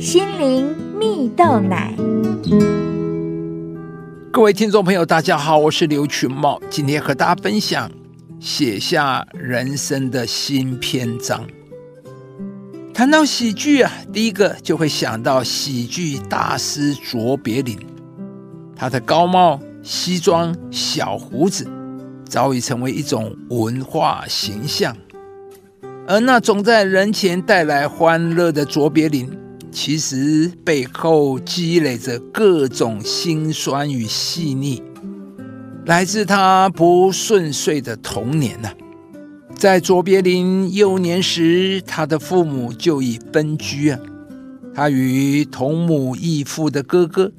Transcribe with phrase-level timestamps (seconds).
[0.00, 1.94] 心灵蜜豆奶。
[4.32, 7.90] 各位听众朋友，大家好，我是刘群茂，今天和大家分享
[8.40, 11.46] 写下人生的新篇章。
[12.94, 17.78] 谈到喜剧啊，第一个就会想到喜剧大师卓别林，
[18.74, 21.68] 他的高帽、西装、小胡子，
[22.24, 24.96] 早已成为一种文化形象。
[26.06, 29.30] 而那种在人前带来欢乐的卓别林，
[29.72, 34.82] 其实背后积累着各种辛酸与细腻，
[35.86, 38.70] 来自他不顺遂的童年呐。
[39.56, 43.98] 在卓别林幼年时，他的父母就已分居啊。
[44.74, 47.30] 他与同母异父的哥哥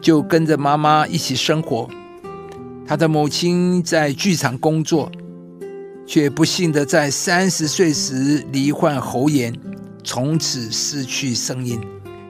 [0.00, 1.88] 就跟着妈妈一起生活。
[2.86, 5.10] 他的母亲在剧场工作，
[6.06, 9.54] 却不幸的在三十岁时罹患喉炎，
[10.02, 11.80] 从此失去声音。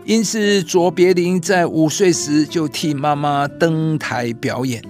[0.04, 4.82] 因此，卓别林在五岁时就替妈妈登台表演。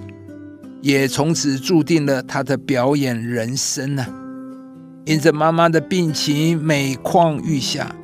[0.81, 4.05] 也从此注定了他的表演人生呢。
[5.05, 7.95] 因着妈妈的病情每况愈下，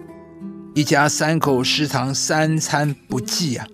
[0.76, 3.68] 一家三口食堂三餐不继啊。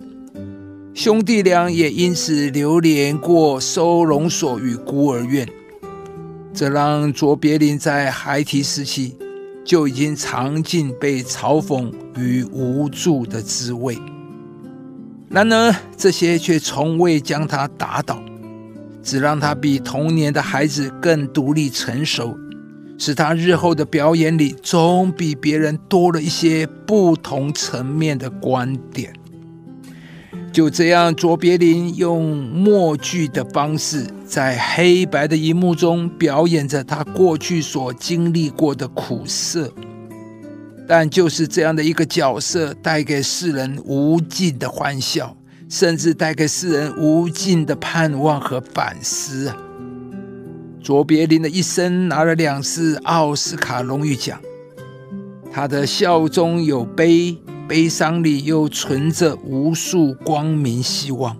[0.94, 5.46] 兄弟俩也因此流连过收容所与孤儿院，
[6.54, 9.16] 这让卓别林在孩提时期
[9.66, 13.98] 就已经尝尽被嘲讽与无助的滋味。
[15.28, 18.22] 然而，这些却从未将他打倒。
[19.02, 22.36] 只让他比童年的孩子更独立成熟，
[22.98, 29.12] 使他日后的表演里总比别人多了一些不同层面的观点。
[30.56, 39.70] 就这样，卓别林用默剧的方式，在黑白的荧幕中表演着他过去所经历过的苦涩。
[40.88, 45.36] 但就是这样的一个角色，带给世人无尽的欢笑。
[45.68, 49.52] 甚至带给世人无尽的盼望和反思！
[50.80, 54.40] 卓别林的一生拿了两次奥斯卡荣誉奖，
[55.52, 57.36] 他的笑中有悲，
[57.68, 61.36] 悲伤里又存着无数光明希望。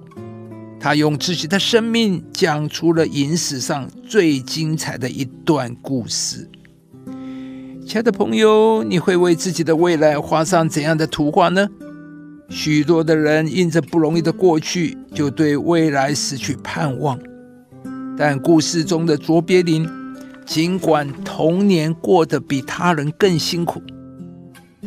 [0.81, 6.49] 他用自己的生命讲出了影史上最精彩的一段故事。
[7.87, 11.69] 亲爱的朋友，你会为自己的未来画上怎样的图画呢？
[12.49, 17.19] 许多的人因着不容易的过去，就对未来失去盼望。
[18.17, 19.89] 但故事中的卓别林，
[20.45, 23.83] 尽管童年过得比他人更辛苦，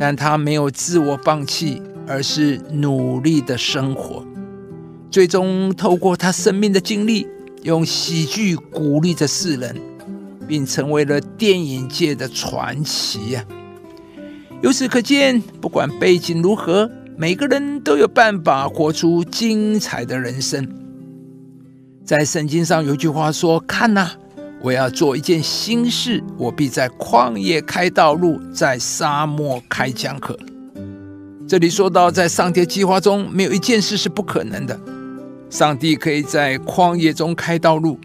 [0.00, 4.24] 但他没有自我放弃，而是努力的生活。
[5.10, 7.28] 最终，透过他生命的经历，
[7.64, 9.76] 用喜剧鼓励着世人，
[10.48, 13.44] 并成为了电影界的传奇呀。
[14.62, 16.90] 由此可见，不管背景如何。
[17.18, 20.66] 每个人都有办法活出精彩的人生。
[22.02, 24.12] 在圣经上有句话说：“看呐，
[24.62, 30.38] 我要做一件新事，我必在旷野开道路，在沙漠开江河。”
[31.48, 34.78] 这里说到，在上帝计划中，没有一件事是不可能的。
[35.48, 37.98] 上帝可以在旷野中开道路，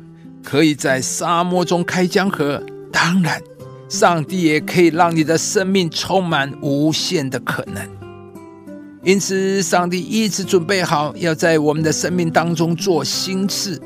[0.43, 2.63] 可以在沙漠中开江河。
[2.91, 3.39] 当然，
[3.87, 7.87] 上帝也可以让你的生命充满无限的可能。
[9.03, 13.79] 因此，上帝一直准备好要在我们的生命当中做新事，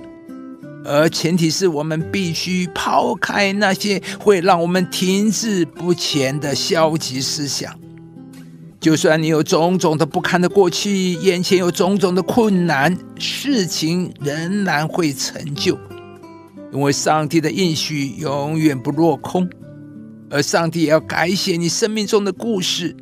[0.89, 7.79] 而前提是我们必须抛开那些会让我们停滞不前的消极思想。
[8.79, 15.77] 就算你有种种的不堪的过去，眼前有种种的困难，事情仍然会成就，
[16.73, 19.47] 因为上帝的应许永远不落空，
[20.31, 22.97] 而上帝也要改写你生命中的故事。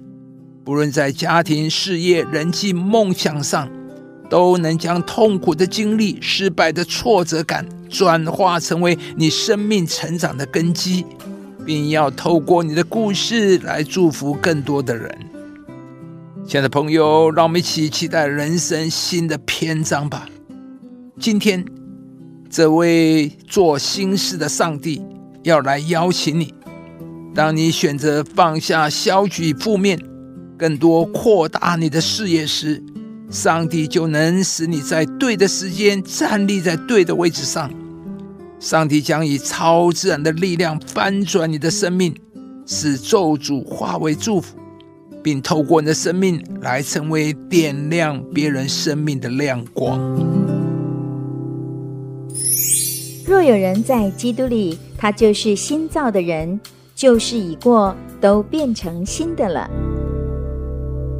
[0.65, 3.69] 不论在家庭、事业、人际、梦想上，
[4.29, 11.05] 都能将痛苦的经历、失败的挫折感转化成为你生命成长的根基，
[11.65, 15.17] 并要透过你的故事来祝福更多的人。
[16.45, 20.27] 亲爱的朋友，让我们一起期待人生新的篇章吧。
[21.19, 21.65] 今天，
[22.49, 25.01] 这位做新事的上帝
[25.43, 26.53] 要来邀请你，
[27.35, 29.99] 当你选择放下消极负面。
[30.57, 32.81] 更多扩大你的视野时，
[33.29, 37.69] 上帝就能使你在对的时间站立在对的位置上。
[38.59, 42.15] 上帝将以超自然的力量翻转你的生命，
[42.65, 44.55] 使咒诅化为祝福，
[45.21, 49.99] 并透过你的生命来成为点亮别人生命的亮光。
[53.27, 56.59] 若有人在基督里，他就是新造的人，
[56.95, 59.69] 旧事已过，都变成新的了。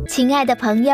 [0.08, 0.94] 亲爱的朋友，